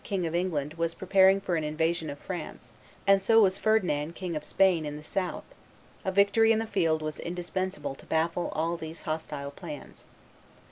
[0.03, 2.71] King of England, was preparing for an invasion of France,
[3.05, 5.43] and so was Ferdinand, King of Spain, in the south:
[6.03, 10.03] a victory in the field was indispensable to baffle all these hostile plans.